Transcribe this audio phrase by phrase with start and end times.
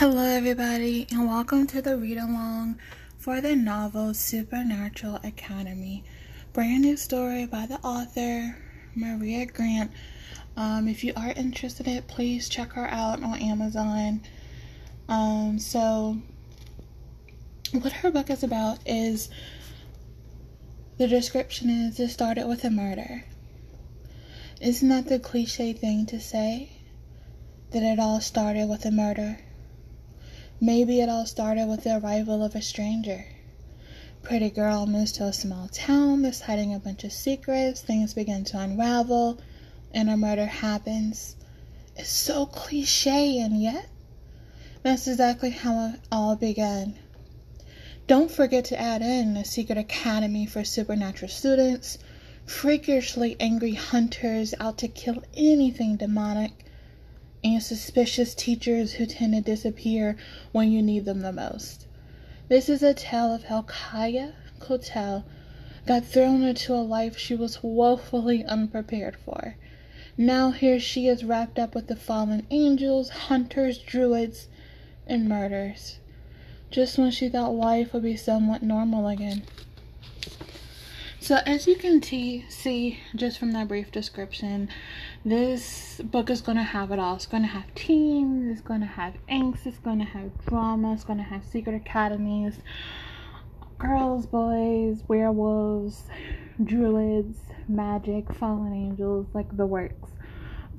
[0.00, 2.78] Hello, everybody, and welcome to the read along
[3.18, 6.04] for the novel Supernatural Academy.
[6.54, 8.56] Brand new story by the author
[8.94, 9.90] Maria Grant.
[10.56, 14.22] Um, if you are interested in it, please check her out on Amazon.
[15.06, 16.16] Um, so,
[17.72, 19.28] what her book is about is
[20.96, 23.26] the description is it started with a murder.
[24.62, 26.70] Isn't that the cliche thing to say?
[27.72, 29.40] That it all started with a murder?
[30.62, 33.24] Maybe it all started with the arrival of a stranger.
[34.22, 38.44] Pretty girl moves to a small town, that's hiding a bunch of secrets, things begin
[38.44, 39.38] to unravel,
[39.94, 41.36] and a murder happens.
[41.96, 43.88] It's so cliche, and yet,
[44.82, 46.94] that's exactly how it all began.
[48.06, 51.96] Don't forget to add in a secret academy for supernatural students,
[52.44, 56.66] freakishly angry hunters out to kill anything demonic,
[57.42, 60.16] and suspicious teachers who tend to disappear
[60.52, 61.86] when you need them the most.
[62.48, 65.24] This is a tale of how Kaya Kotel
[65.86, 69.56] got thrown into a life she was woefully unprepared for.
[70.16, 74.48] Now here she is wrapped up with the fallen angels, hunters, druids,
[75.06, 75.98] and murders.
[76.70, 79.42] Just when she thought life would be somewhat normal again.
[81.22, 84.70] So, as you can see just from that brief description,
[85.22, 87.16] this book is going to have it all.
[87.16, 90.94] It's going to have teens, it's going to have angst, it's going to have drama,
[90.94, 92.54] it's going to have secret academies,
[93.76, 96.04] girls, boys, werewolves,
[96.64, 100.12] druids, magic, fallen angels, like the works.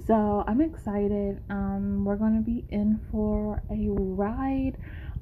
[0.07, 1.39] So, I'm excited.
[1.51, 4.75] Um, we're going to be in for a ride.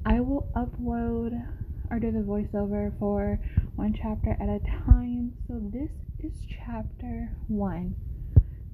[0.06, 1.46] I will upload
[1.90, 3.40] or do the voiceover for
[3.76, 5.34] one chapter at a time.
[5.48, 7.96] So this is chapter one.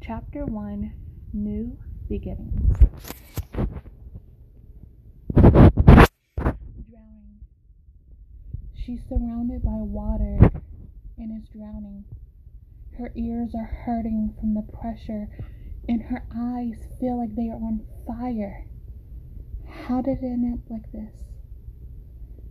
[0.02, 0.94] Chapter one
[1.33, 1.77] New
[2.09, 2.77] Beginnings.
[5.33, 5.89] Drowning.
[8.75, 10.52] She's surrounded by water
[11.17, 12.03] and is drowning.
[12.97, 15.28] Her ears are hurting from the pressure,
[15.89, 18.66] and her eyes feel like they are on fire.
[19.68, 21.13] How did it end up like this?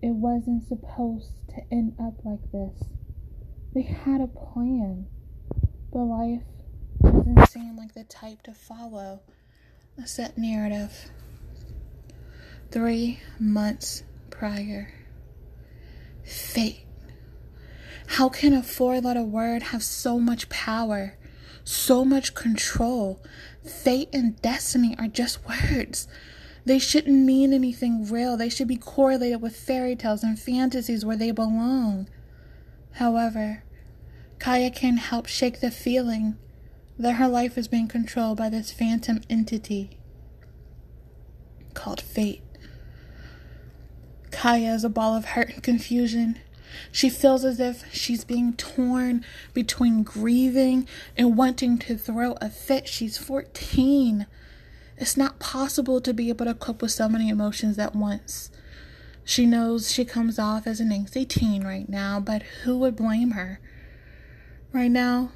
[0.05, 2.89] It wasn't supposed to end up like this.
[3.73, 5.07] They had a plan,
[5.91, 6.43] but life
[7.03, 9.21] doesn't seem like the type to follow
[9.97, 11.11] a set narrative.
[12.71, 14.93] Three months prior.
[16.23, 16.85] Fate.
[18.07, 21.17] How can a four letter word have so much power,
[21.65, 23.23] so much control?
[23.65, 26.07] Fate and destiny are just words.
[26.65, 28.37] They shouldn't mean anything real.
[28.37, 32.09] They should be correlated with fairy tales and fantasies where they belong.
[32.93, 33.65] However,
[34.39, 36.37] Kaya can't help shake the feeling
[36.99, 39.99] that her life is being controlled by this phantom entity
[41.75, 42.43] called fate.
[44.31, 46.39] Kaya is a ball of hurt and confusion.
[46.91, 52.89] She feels as if she's being torn between grieving and wanting to throw a fit.
[52.89, 54.27] She's 14.
[55.05, 58.51] It's not possible to be able to cope with so many emotions at once.
[59.23, 63.33] She knows she comes off as an angsty teen right now, but who would blame
[63.33, 63.61] her?
[64.73, 65.31] Right now,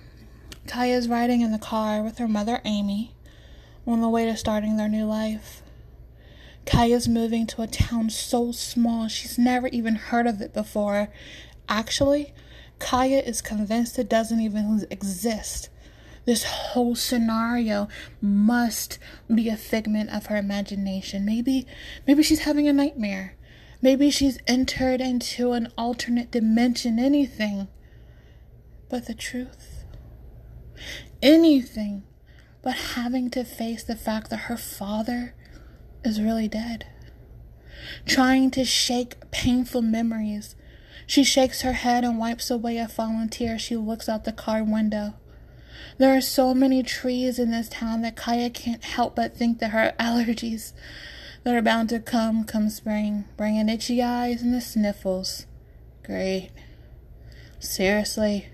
[0.66, 3.14] Kaya's riding in the car with her mother Amy
[3.86, 5.60] on the way to starting their new life.
[6.64, 11.10] Kaya's moving to a town so small she's never even heard of it before.
[11.68, 12.32] Actually,
[12.78, 15.68] Kaya is convinced it doesn't even exist.
[16.28, 17.88] This whole scenario
[18.20, 18.98] must
[19.34, 21.24] be a figment of her imagination.
[21.24, 21.66] Maybe
[22.06, 23.34] maybe she's having a nightmare.
[23.80, 27.68] Maybe she's entered into an alternate dimension, anything.
[28.90, 29.86] But the truth.
[31.22, 32.02] Anything
[32.60, 35.34] but having to face the fact that her father
[36.04, 36.84] is really dead.
[38.04, 40.56] Trying to shake painful memories.
[41.06, 43.58] She shakes her head and wipes away a fallen tear.
[43.58, 45.14] She looks out the car window.
[45.98, 49.70] There are so many trees in this town that Kaya can't help but think that
[49.70, 50.72] her allergies
[51.44, 55.46] that are bound to come come spring, bringing itchy eyes and the sniffles.
[56.02, 56.50] Great.
[57.58, 58.48] Seriously.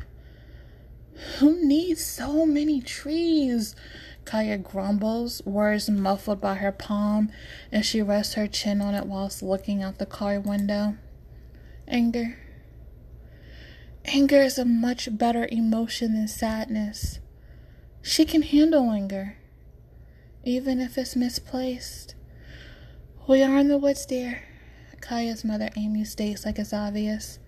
[1.39, 3.77] Who needs so many trees?
[4.25, 7.31] Kaya grumbles, words muffled by her palm
[7.71, 10.97] as she rests her chin on it whilst looking out the car window.
[11.87, 12.39] Anger.
[14.15, 17.19] Anger is a much better emotion than sadness.
[18.01, 19.39] She can handle anger,
[20.45, 22.15] even if it's misplaced.
[23.27, 24.45] We are in the woods, dear.
[25.01, 27.41] Kaya's mother Amy states like it's obvious.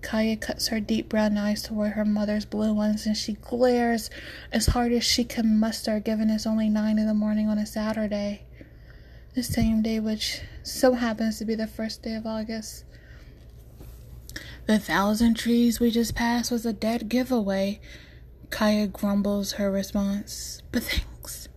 [0.00, 4.08] Kaya cuts her deep brown eyes toward her mother's blue ones and she glares
[4.50, 7.66] as hard as she can muster, given it's only nine in the morning on a
[7.66, 8.46] Saturday.
[9.34, 12.84] the same day, which so happens to be the first day of August.
[14.68, 17.80] The thousand trees we just passed was a dead giveaway.
[18.50, 21.48] Kaya grumbles her response, but thanks.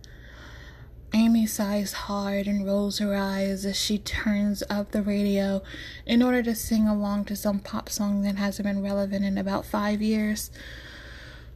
[1.12, 5.62] Amy sighs hard and rolls her eyes as she turns up the radio
[6.06, 9.66] in order to sing along to some pop song that hasn't been relevant in about
[9.66, 10.50] five years.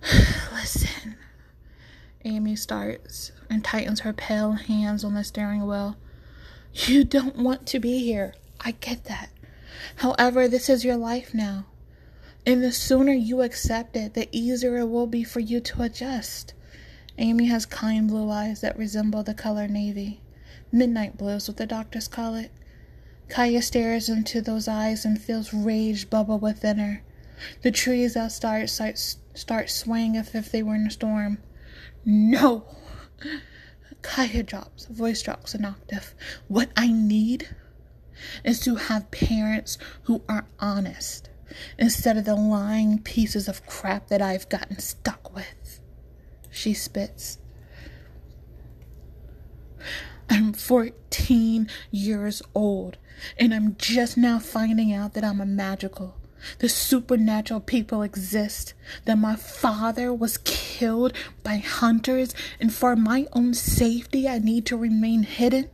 [0.53, 1.17] Listen.
[2.27, 5.97] Amy starts and tightens her pale hands on the steering wheel.
[6.75, 8.35] You don't want to be here.
[8.61, 9.31] I get that.
[9.97, 11.67] However, this is your life now.
[12.47, 16.55] And the sooner you accept it, the easier it will be for you to adjust.
[17.19, 20.21] Amy has kind blue eyes that resemble the color navy.
[20.71, 22.53] Midnight blue is what the doctors call it.
[23.29, 27.03] Kaya stares into those eyes and feels rage bubble within her.
[27.63, 31.39] The trees outside start, start swaying as if they were in a storm.
[32.05, 32.65] No!
[34.03, 36.15] Kaya drops, voice drops an octave.
[36.49, 37.49] What I need
[38.45, 41.29] is to have parents who are honest
[41.79, 45.81] instead of the lying pieces of crap that I've gotten stuck with.
[46.51, 47.39] She spits.
[50.29, 52.97] I'm 14 years old,
[53.39, 56.17] and I'm just now finding out that I'm a magical.
[56.59, 58.75] The supernatural people exist,
[59.05, 64.77] that my father was killed by hunters, and for my own safety, I need to
[64.77, 65.71] remain hidden.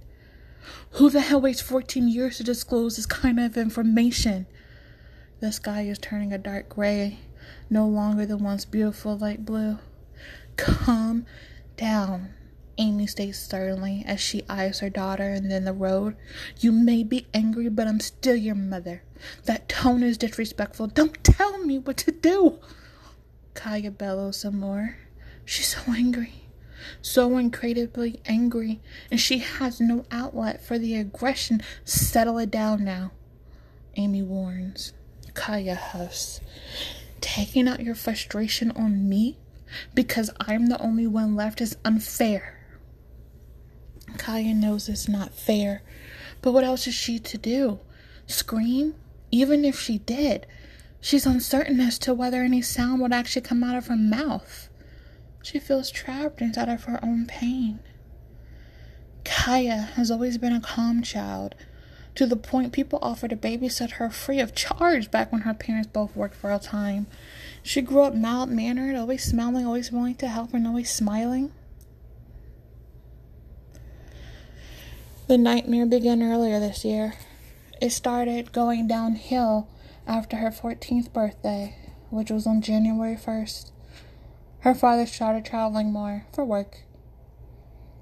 [0.96, 4.46] Who the hell waits 14 years to disclose this kind of information?
[5.40, 7.18] The sky is turning a dark gray,
[7.70, 9.78] no longer the once beautiful light blue.
[10.56, 11.24] Calm
[11.78, 12.34] down,
[12.76, 16.14] Amy states sternly as she eyes her daughter and then the road.
[16.60, 19.02] You may be angry, but I'm still your mother.
[19.46, 20.88] That tone is disrespectful.
[20.88, 22.58] Don't tell me what to do.
[23.54, 24.96] Kaya bellows some more.
[25.46, 26.41] She's so angry,
[27.00, 28.80] so incredibly angry,
[29.10, 31.62] and she has no outlet for the aggression.
[31.84, 33.12] Settle it down now,
[33.96, 34.92] Amy warns.
[35.34, 36.40] Kaya huffs.
[37.20, 39.38] Taking out your frustration on me
[39.94, 42.58] because I'm the only one left is unfair.
[44.18, 45.82] Kaya knows it's not fair,
[46.42, 47.80] but what else is she to do?
[48.26, 48.94] Scream?
[49.30, 50.46] Even if she did,
[51.00, 54.68] she's uncertain as to whether any sound would actually come out of her mouth.
[55.42, 57.80] She feels trapped inside of her own pain.
[59.24, 61.54] Kaya has always been a calm child,
[62.14, 65.88] to the point people offered to babysit her free of charge back when her parents
[65.92, 67.06] both worked for a time.
[67.62, 71.52] She grew up mild mannered, always smiling, always willing to help, and always smiling.
[75.28, 77.14] The nightmare began earlier this year.
[77.80, 79.68] It started going downhill
[80.06, 81.76] after her 14th birthday,
[82.10, 83.70] which was on January 1st.
[84.62, 86.82] Her father started traveling more for work.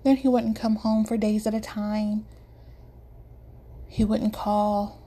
[0.04, 2.26] Then he wouldn't come home for days at a time.
[3.88, 5.00] He wouldn't call.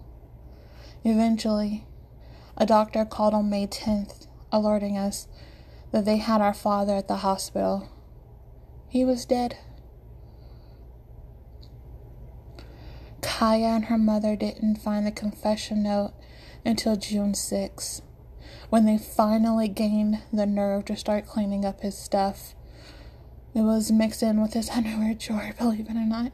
[1.04, 1.86] Eventually,
[2.58, 5.28] a doctor called on May 10th alerting us
[5.92, 7.88] that they had our father at the hospital.
[8.90, 9.58] He was dead.
[13.22, 16.14] Kaya and her mother didn't find the confession note
[16.66, 18.02] until June 6,
[18.74, 22.56] when they finally gained the nerve to start cleaning up his stuff.
[23.54, 26.32] It was mixed in with his underwear drawer, believe it or not.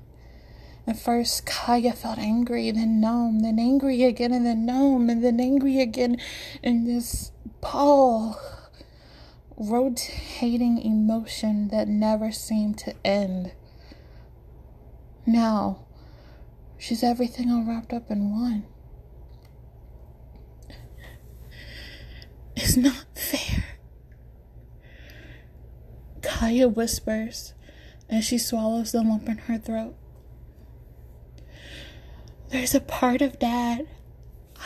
[0.87, 5.41] At first, Kaya felt angry, then numb, then angry again, and then numb, and then
[5.41, 6.15] angry again,
[6.63, 8.39] in this ball,
[9.57, 13.51] rotating emotion that never seemed to end.
[15.25, 15.79] Now,
[16.77, 18.63] she's everything all wrapped up in one.
[22.61, 23.63] It's not fair.
[26.21, 27.53] Kaya whispers
[28.09, 29.95] as she swallows the lump in her throat.
[32.49, 33.87] There's a part of dad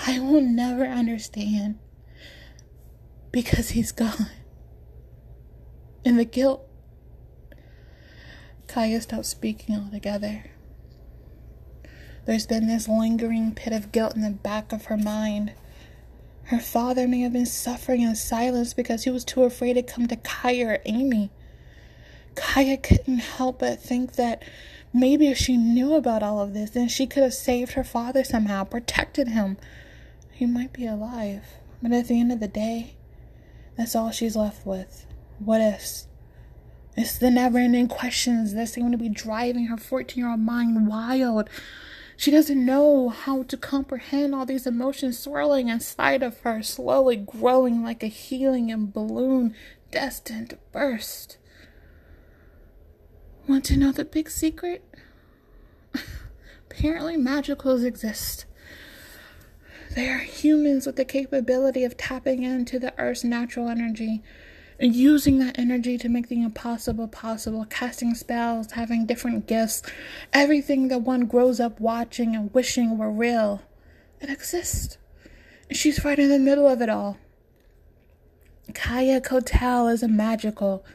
[0.07, 1.77] I will never understand
[3.31, 4.31] because he's gone.
[6.03, 6.67] And the guilt.
[8.67, 10.45] Kaya stops speaking altogether.
[12.25, 15.53] There's been this lingering pit of guilt in the back of her mind.
[16.45, 20.07] Her father may have been suffering in silence because he was too afraid to come
[20.07, 21.31] to Kaya or Amy.
[22.35, 24.43] Kaya couldn't help but think that
[24.93, 28.23] Maybe if she knew about all of this, then she could have saved her father
[28.23, 29.57] somehow, protected him.
[30.31, 31.43] He might be alive.
[31.81, 32.93] But at the end of the day,
[33.75, 35.07] that's all she's left with.
[35.39, 36.07] What ifs?
[36.95, 40.87] It's the never ending questions that seem to be driving her 14 year old mind
[40.87, 41.49] wild.
[42.15, 47.83] She doesn't know how to comprehend all these emotions swirling inside of her, slowly growing
[47.83, 49.55] like a helium balloon
[49.91, 51.37] destined to burst.
[53.47, 54.83] Want to know the big secret?
[56.69, 58.45] apparently magicals exist.
[59.95, 64.23] They are humans with the capability of tapping into the Earth's natural energy
[64.79, 69.83] and using that energy to make the impossible possible, casting spells, having different gifts,
[70.31, 73.61] everything that one grows up watching and wishing were real.
[74.19, 74.97] It exists.
[75.69, 77.17] And she's right in the middle of it all.
[78.73, 80.85] Kaya Kotel is a magical.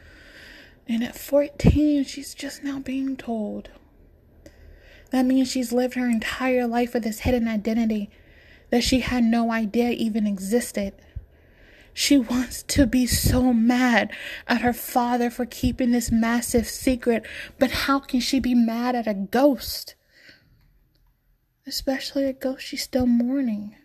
[0.87, 3.69] And at 14, she's just now being told.
[5.11, 8.09] That means she's lived her entire life with this hidden identity
[8.69, 10.93] that she had no idea even existed.
[11.99, 14.13] She wants to be so mad
[14.47, 17.25] at her father for keeping this massive secret,
[17.59, 19.95] but how can she be mad at a ghost?
[21.67, 23.75] Especially a ghost she's still mourning.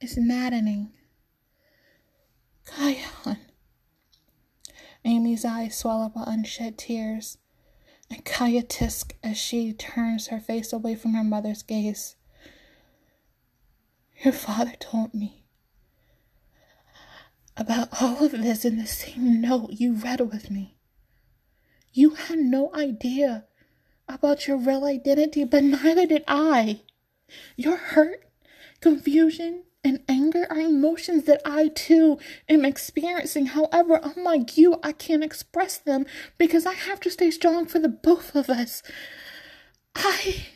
[0.00, 0.94] It's maddening.
[2.64, 3.40] Kaya.
[5.04, 7.36] Amy's eyes swell up with unshed tears,
[8.08, 12.16] and Kaya tisk as she turns her face away from her mother's gaze.
[14.24, 15.45] Your father told me
[17.56, 20.76] about all of this in the same note you read with me.
[21.92, 23.44] You had no idea
[24.08, 26.82] about your real identity, but neither did I.
[27.56, 28.28] Your hurt,
[28.80, 33.46] confusion, and anger are emotions that I too am experiencing.
[33.46, 36.06] However, unlike you, I can't express them
[36.38, 38.82] because I have to stay strong for the both of us.
[39.94, 40.46] I.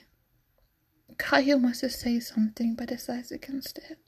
[1.17, 3.99] Kaya wants to say something but decides against it.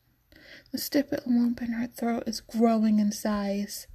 [0.73, 3.87] The stupid lump in her throat is growing in size.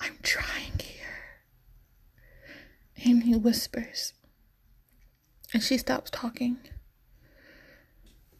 [0.00, 1.44] I'm trying here.
[3.04, 4.12] Amy whispers.
[5.54, 6.58] And she stops talking.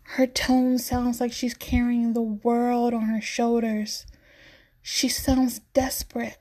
[0.03, 4.05] Her tone sounds like she's carrying the world on her shoulders.
[4.83, 6.39] She sounds desperate,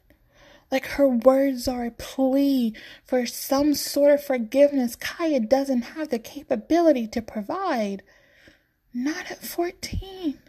[0.71, 6.17] like her words are a plea for some sort of forgiveness Kaya doesn't have the
[6.17, 8.01] capability to provide.
[8.91, 10.39] Not at 14.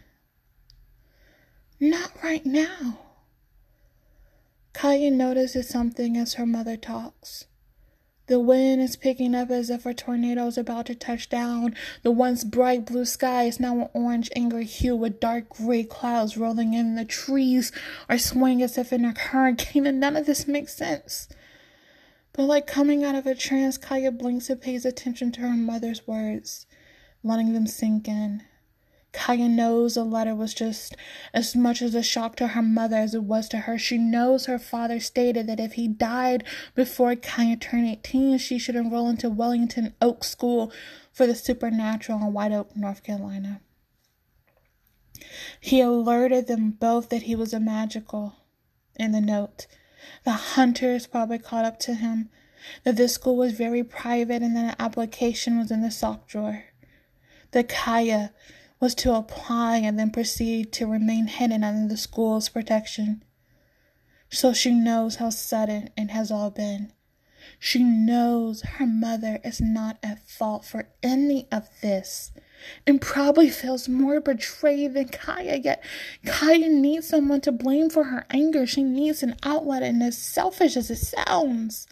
[1.79, 2.99] Not right now.
[4.73, 7.45] Kaya notices something as her mother talks.
[8.27, 11.75] The wind is picking up as if a tornado is about to touch down.
[12.01, 16.35] The once bright blue sky is now an orange, angry hue with dark gray clouds
[16.35, 16.95] rolling in.
[16.95, 17.71] The trees
[18.09, 21.29] are swaying as if in a hurricane, and none of this makes sense.
[22.33, 26.05] But like coming out of a trance, Kaya blinks and pays attention to her mother's
[26.05, 26.65] words,
[27.23, 28.43] letting them sink in.
[29.13, 30.95] Kaya knows the letter was just
[31.33, 33.77] as much as a shock to her mother as it was to her.
[33.77, 36.43] She knows her father stated that if he died
[36.75, 40.71] before Kaya turned 18, she should enroll into Wellington Oak School
[41.11, 43.61] for the Supernatural in White Oak, North Carolina.
[45.59, 48.35] He alerted them both that he was a magical
[48.95, 49.67] in the note.
[50.23, 52.29] The hunters probably caught up to him,
[52.83, 56.65] that this school was very private and that an application was in the sock drawer.
[57.51, 58.33] The Kaya
[58.79, 63.23] was to apply and then proceed to remain hidden under the school's protection.
[64.29, 66.91] So she knows how sudden it has all been.
[67.59, 72.31] She knows her mother is not at fault for any of this
[72.85, 75.83] and probably feels more betrayed than Kaya, yet
[76.25, 78.65] Kaya needs someone to blame for her anger.
[78.65, 81.87] She needs an outlet, and as selfish as it sounds,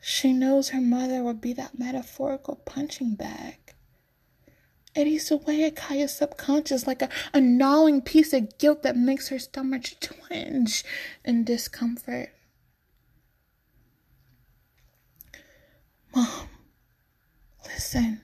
[0.00, 3.67] she knows her mother would be that metaphorical punching bag.
[4.94, 9.28] It eats away at Kaya's subconscious like a, a gnawing piece of guilt that makes
[9.28, 10.84] her stomach twinge
[11.24, 12.30] in discomfort.
[16.14, 16.48] Mom,
[17.66, 18.22] listen.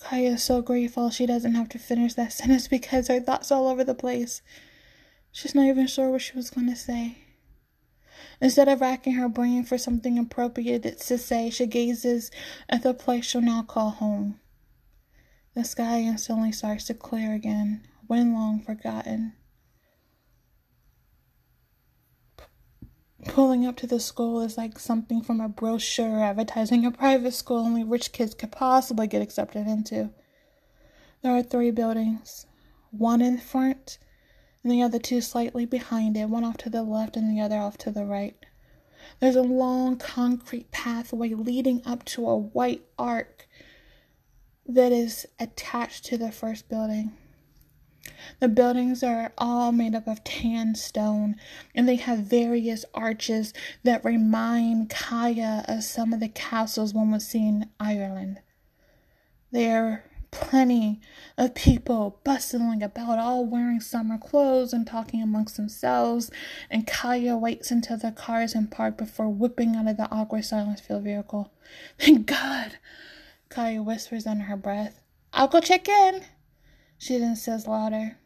[0.00, 3.58] Kaya is so grateful she doesn't have to finish that sentence because her thoughts are
[3.58, 4.42] all over the place.
[5.30, 7.18] She's not even sure what she was going to say.
[8.40, 12.30] Instead of racking her brain for something appropriate to say, she gazes
[12.68, 14.39] at the place she'll now call home.
[15.54, 19.34] The sky instantly starts to clear again, when long forgotten.
[23.26, 27.58] Pulling up to the school is like something from a brochure advertising a private school
[27.58, 30.10] only rich kids could possibly get accepted into.
[31.22, 32.46] There are three buildings,
[32.90, 33.98] one in front
[34.62, 37.58] and the other two slightly behind it, one off to the left and the other
[37.58, 38.36] off to the right.
[39.18, 43.39] There's a long concrete pathway leading up to a white arc
[44.74, 47.12] that is attached to the first building.
[48.40, 51.36] The buildings are all made up of tan stone
[51.74, 57.22] and they have various arches that remind Kaya of some of the castles one would
[57.22, 58.40] see in Ireland.
[59.52, 61.00] There are plenty
[61.36, 66.30] of people bustling about, all wearing summer clothes and talking amongst themselves.
[66.70, 70.44] And Kaya waits until the car is in park before whipping out of the awkward
[70.44, 71.52] silence filled vehicle.
[71.98, 72.78] Thank God,
[73.50, 75.00] Kaya whispers under her breath.
[75.32, 76.22] I'll go check in,
[76.98, 78.16] she then says louder.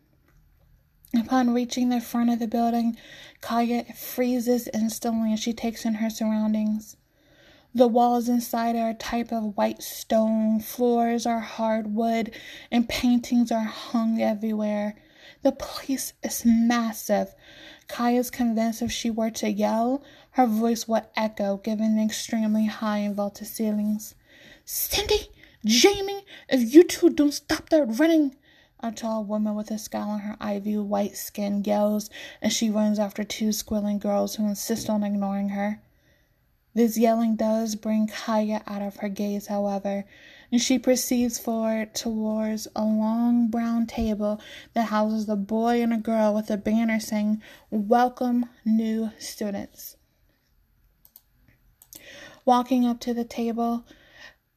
[1.16, 2.98] Upon reaching the front of the building,
[3.40, 6.98] Kaya freezes instantly as she takes in her surroundings.
[7.74, 12.30] The walls inside are a type of white stone, floors are hardwood,
[12.70, 14.94] and paintings are hung everywhere.
[15.40, 17.34] The place is massive.
[17.88, 22.66] Kaya is convinced if she were to yell, her voice would echo, given the extremely
[22.66, 24.14] high and vaulted ceilings.
[24.66, 25.28] Cindy,
[25.66, 28.34] Jamie, if you two don't stop that running,
[28.80, 32.08] a tall woman with a scowl on her ivy white skin yells
[32.40, 35.82] as she runs after two squealing girls who insist on ignoring her.
[36.72, 40.06] This yelling does bring Kaya out of her gaze, however,
[40.50, 44.40] and she proceeds forward towards a long brown table
[44.72, 49.98] that houses a boy and a girl with a banner saying, Welcome, new students.
[52.46, 53.84] Walking up to the table,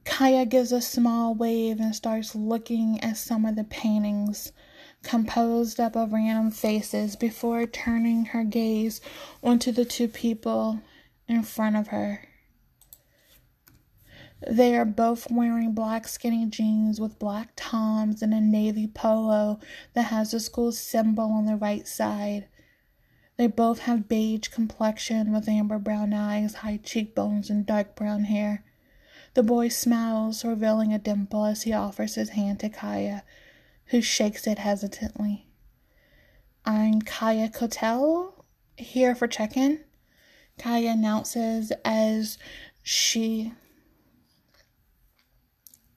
[0.08, 4.52] Kaya gives a small wave and starts looking at some of the paintings
[5.04, 9.02] composed up of random faces before turning her gaze
[9.44, 10.80] onto the two people
[11.28, 12.22] in front of her.
[14.50, 19.60] They are both wearing black skinny jeans with black toms and a navy polo
[19.94, 22.48] that has the school symbol on the right side.
[23.36, 28.64] They both have beige complexion with amber brown eyes, high cheekbones, and dark brown hair.
[29.38, 33.24] The boy smiles, revealing a dimple as he offers his hand to Kaya,
[33.90, 35.46] who shakes it hesitantly.
[36.66, 38.34] I'm Kaya Kotel,
[38.78, 39.82] here for check in.
[40.58, 42.40] Kaya announces as
[42.82, 43.54] she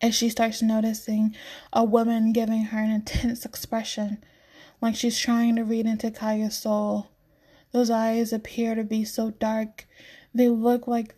[0.03, 1.35] as she starts noticing
[1.73, 4.23] a woman giving her an intense expression,
[4.83, 7.09] like she's trying to read into Kaya's soul.
[7.73, 9.87] Those eyes appear to be so dark,
[10.35, 11.15] they look like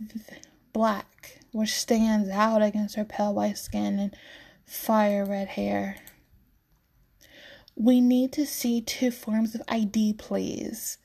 [0.72, 4.16] black, which stands out against her pale white skin and
[4.64, 5.96] fire red hair.
[7.76, 10.98] We need to see two forms of ID, please,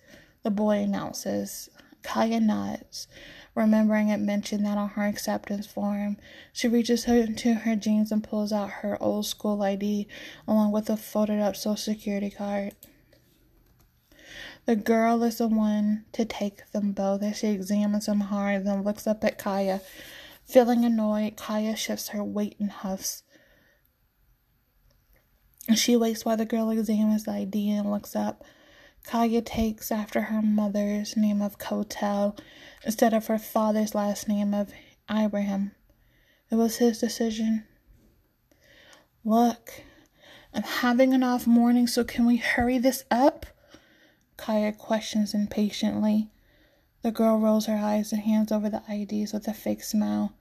[0.44, 1.70] the boy announces.
[2.04, 3.08] Kaya nods,
[3.54, 6.18] remembering it mentioned that on her acceptance form.
[6.54, 10.08] She reaches into her jeans and pulls out her old school ID
[10.48, 12.76] along with a folded up social security card.
[14.66, 18.84] The girl is the one to take them both as she examines them hard, then
[18.84, 19.82] looks up at Kaya.
[20.48, 23.24] Feeling annoyed, Kaya shifts her weight and huffs.
[25.76, 28.46] She waits while the girl examines the ID and looks up.
[29.04, 32.40] Kaya takes after her mother's name of Kotel
[32.86, 34.72] instead of her father's last name of
[35.12, 35.72] Ibrahim.
[36.50, 37.66] It was his decision.
[39.26, 39.84] Look,
[40.54, 43.46] I'm having an off morning, so can we hurry this up?
[44.38, 46.30] Kaya questions impatiently.
[47.02, 50.34] The girl rolls her eyes and hands over the IDs with a fake smile,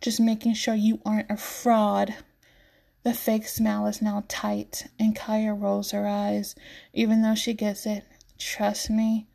[0.00, 2.14] just making sure you aren't a fraud.
[3.02, 6.54] The fake smile is now tight, and Kaya rolls her eyes,
[6.92, 8.04] even though she gets it.
[8.38, 9.26] Trust me,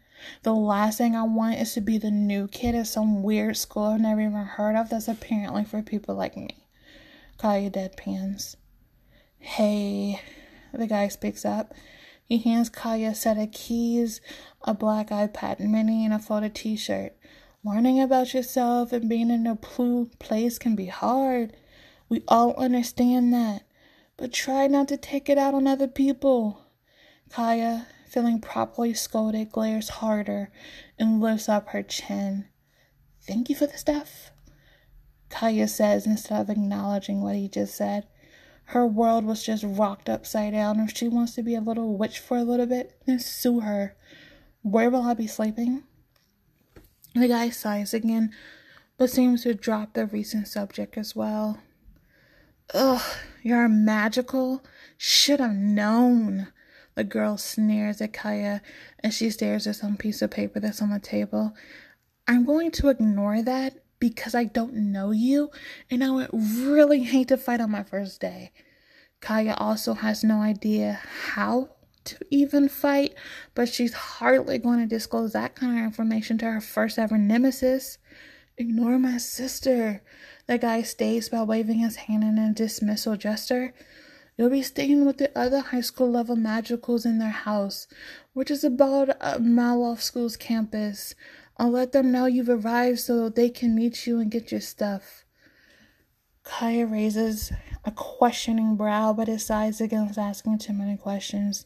[0.43, 3.86] the last thing I want is to be the new kid at some weird school
[3.86, 6.65] I've never even heard of that's apparently for people like me.
[7.38, 8.56] Kaya deadpans.
[9.39, 10.21] Hey,
[10.73, 11.73] the guy speaks up.
[12.26, 14.21] He hands Kaya a set of keys,
[14.62, 17.15] a black iPad mini, and a folded t shirt.
[17.65, 21.56] Learning about yourself and being in a blue place can be hard.
[22.10, 23.63] We all understand that,
[24.17, 26.65] but try not to take it out on other people.
[27.30, 30.52] Kaya, feeling properly scolded, glares harder
[30.99, 32.49] and lifts up her chin.
[33.21, 34.32] Thank you for the stuff,
[35.30, 38.08] Kaya says instead of acknowledging what he just said.
[38.65, 40.82] Her world was just rocked upside down.
[40.82, 43.95] If she wants to be a little witch for a little bit, then sue her.
[44.63, 45.84] Where will I be sleeping?
[47.15, 48.32] The guy sighs again,
[48.97, 51.60] but seems to drop the recent subject as well.
[52.73, 53.02] Ugh,
[53.43, 54.63] you're magical?
[54.97, 56.47] Should have known.
[56.95, 58.62] The girl sneers at Kaya
[59.04, 61.54] as she stares at some piece of paper that's on the table.
[62.28, 65.49] I'm going to ignore that because I don't know you,
[65.89, 68.52] and I would really hate to fight on my first day.
[69.21, 70.99] Kaya also has no idea
[71.34, 71.72] how
[72.05, 73.13] to even fight,
[73.55, 77.97] but she's hardly going to disclose that kind of information to her first ever nemesis.
[78.57, 80.03] Ignore my sister.
[80.47, 83.73] The guy stays by waving his hand in a dismissal gesture.
[84.37, 87.87] You'll be staying with the other high school level magicals in their house,
[88.33, 91.13] which is about a mile off school's campus.
[91.57, 95.23] I'll let them know you've arrived so they can meet you and get your stuff.
[96.43, 97.53] Kaya raises
[97.85, 101.65] a questioning brow but decides against asking too many questions.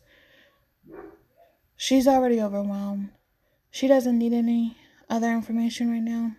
[1.80, 3.12] She's already overwhelmed.
[3.70, 4.78] She doesn't need any
[5.10, 6.32] other information right now.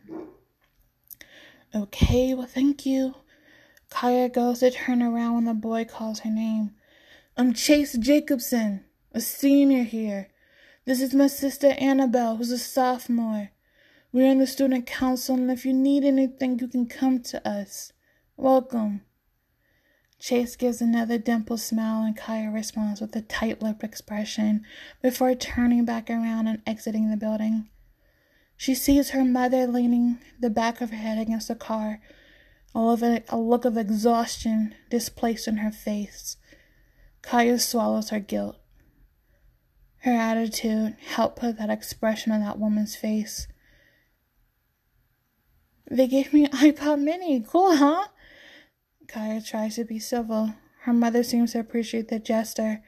[1.72, 3.14] Okay, well, thank you.
[3.88, 6.74] Kaya goes to turn around when the boy calls her name.
[7.36, 10.28] I'm Chase Jacobson, a senior here.
[10.84, 13.52] This is my sister Annabelle, who's a sophomore.
[14.10, 17.92] We're in the student council, and if you need anything, you can come to us.
[18.36, 19.02] Welcome.
[20.18, 24.64] Chase gives another dimpled smile, and Kaya responds with a tight lipped expression
[25.00, 27.68] before turning back around and exiting the building.
[28.56, 32.00] She sees her mother leaning the back of her head against the car,
[32.74, 36.36] a look of exhaustion displaced in her face.
[37.22, 38.56] Kaya swallows her guilt.
[39.98, 43.48] Her attitude helped put that expression on that woman's face.
[45.90, 47.40] They gave me an iPod mini.
[47.40, 48.08] Cool, huh?
[49.08, 50.54] Kaya tries to be civil.
[50.82, 52.82] Her mother seems to appreciate the gesture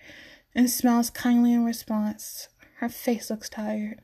[0.55, 2.49] and smiles kindly in response.
[2.79, 4.03] Her face looks tired.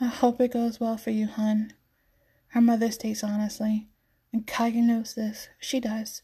[0.00, 1.72] I hope it goes well for you, hun.
[2.48, 3.88] Her mother states honestly.
[4.32, 5.48] And Kaya knows this.
[5.58, 6.22] She does.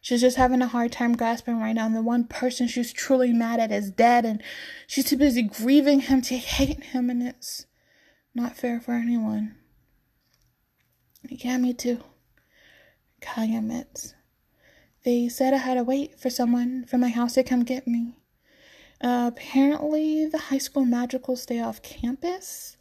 [0.00, 1.86] She's just having a hard time grasping right now.
[1.86, 4.24] And the one person she's truly mad at is dead.
[4.24, 4.42] And
[4.86, 7.10] she's too busy grieving him to hate him.
[7.10, 7.66] And it's
[8.34, 9.56] not fair for anyone.
[11.28, 12.00] Yeah, me too.
[13.24, 14.14] Kaya admits.
[15.04, 18.14] They said I had to wait for someone from my house to come get me.
[19.00, 22.76] Uh, apparently, the high school magicals stay off campus.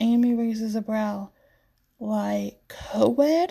[0.00, 1.30] Amy raises a brow.
[1.98, 3.50] Like, co-ed?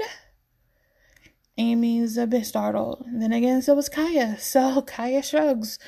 [1.58, 3.06] Amy's a bit startled.
[3.12, 4.38] Then again, so was Kaya.
[4.40, 5.80] So Kaya shrugs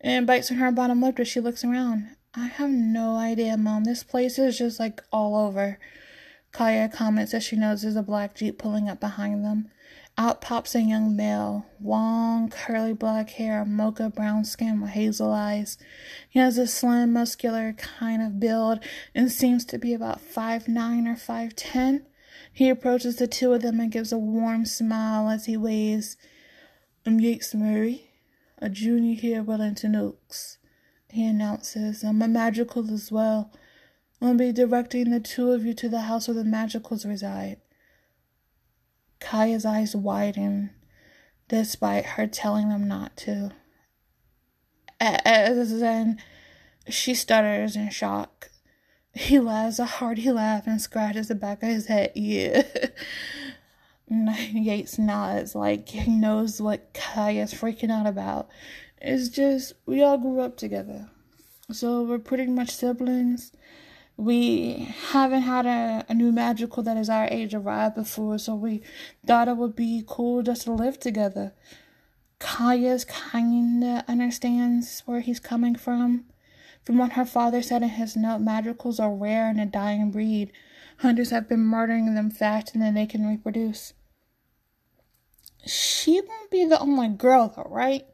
[0.00, 2.16] and bites on her bottom lip as she looks around.
[2.34, 3.84] I have no idea, Mom.
[3.84, 5.78] This place is just like all over.
[6.58, 9.70] Kaya comments as she there's a black Jeep pulling up behind them.
[10.18, 15.78] Out pops a young male, long, curly black hair, mocha brown skin with hazel eyes.
[16.28, 18.80] He has a slim, muscular kind of build
[19.14, 22.02] and seems to be about five nine or 5'10.
[22.52, 26.16] He approaches the two of them and gives a warm smile as he waves.
[27.06, 28.10] I'm Yates Murray,
[28.58, 30.58] a junior here at Wellington Oaks.
[31.08, 33.52] He announces, I'm a magical as well.
[34.20, 37.58] I'll be directing the two of you to the house where the magicals reside.
[39.20, 40.70] Kaya's eyes widen,
[41.48, 43.52] despite her telling them not to.
[45.00, 46.20] As then,
[46.88, 48.50] she stutters in shock.
[49.14, 52.12] He laughs a hearty laugh and scratches the back of his head.
[52.14, 52.62] Yeah.
[54.10, 58.48] Yates nods like he knows what Kaya's freaking out about.
[59.00, 61.08] It's just, we all grew up together.
[61.70, 63.52] So we're pretty much siblings
[64.18, 68.82] we haven't had a, a new magical that is our age arrive before, so we
[69.24, 71.54] thought it would be cool just to live together.
[72.40, 76.24] Kaya's kinda understands where he's coming from.
[76.84, 80.50] From what her father said in his note, magicals are rare and a dying breed.
[80.98, 83.92] Hunters have been murdering them faster than they can reproduce.
[85.64, 88.04] She won't be the only girl, though, right?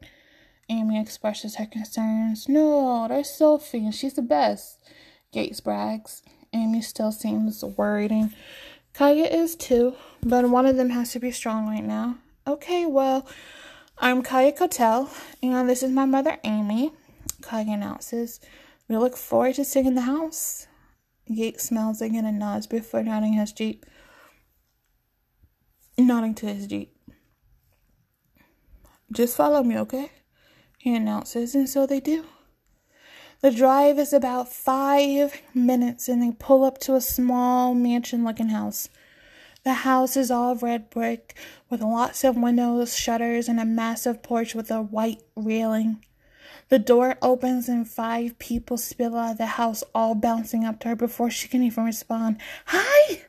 [0.69, 2.47] Amy expresses her concerns.
[2.47, 4.79] No, there's Sophie, and she's the best.
[5.35, 6.23] Yates brags.
[6.53, 8.33] Amy still seems worried, and
[8.93, 12.17] Kaya is too, but one of them has to be strong right now.
[12.47, 13.27] Okay, well,
[13.97, 15.09] I'm Kaya Kotel,
[15.43, 16.93] and this is my mother, Amy.
[17.41, 18.39] Kaya announces.
[18.87, 20.67] We look forward to seeing the house.
[21.27, 23.85] Yates smiles again and nods before nodding his jeep.
[25.97, 26.95] Nodding to his jeep.
[29.11, 30.11] Just follow me, okay?
[30.77, 32.25] He announces, and so they do.
[33.45, 38.49] The drive is about five minutes, and they pull up to a small mansion looking
[38.49, 38.89] house.
[39.63, 41.35] The house is all red brick
[41.69, 46.03] with lots of windows, shutters, and a massive porch with a white railing.
[46.69, 50.87] The door opens and five people spill out of the house, all bouncing up to
[50.87, 52.37] her before she can even respond.
[52.65, 53.25] Hi!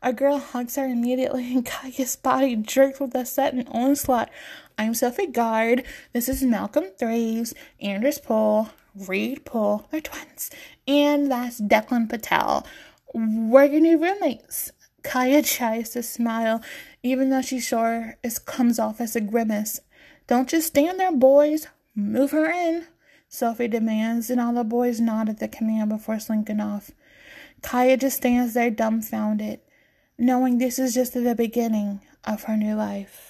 [0.00, 4.30] A girl hugs her immediately, and Kaya's body jerks with a sudden onslaught.
[4.78, 5.84] I'm Sophie Guard.
[6.14, 10.50] This is Malcolm Thraves, Anders Pohl, Reed Pohl, they're twins,
[10.86, 12.66] and that's Declan Patel.
[13.14, 14.72] We're your new roommates.
[15.02, 16.62] Kaya tries to smile,
[17.02, 19.80] even though she's sure it comes off as a grimace.
[20.26, 21.66] Don't just stand there, boys.
[21.94, 22.86] Move her in,
[23.28, 26.90] Sophie demands, and all the boys nod at the command before slinking off.
[27.62, 29.60] Kaya just stands there dumbfounded,
[30.18, 33.29] knowing this is just the beginning of her new life.